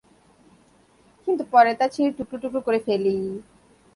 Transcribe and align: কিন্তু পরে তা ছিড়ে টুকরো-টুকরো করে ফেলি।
কিন্তু 1.27 1.43
পরে 1.53 1.71
তা 1.79 1.85
ছিড়ে 1.93 2.11
টুকরো-টুকরো 2.17 2.59
করে 2.67 2.79
ফেলি। 2.85 3.15